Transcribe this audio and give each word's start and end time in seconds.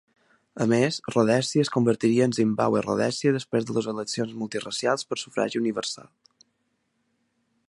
A 0.63 0.65
més, 0.69 0.95
Rhodèsia 1.11 1.65
es 1.65 1.71
convertiria 1.75 2.27
en 2.29 2.33
Zimbàbue-Rhodèsia 2.39 3.35
després 3.37 3.69
de 3.69 3.77
les 3.79 3.91
eleccions 3.95 4.35
multiracials 4.43 5.09
per 5.11 5.23
sufragi 5.27 5.65
universal. 5.65 6.15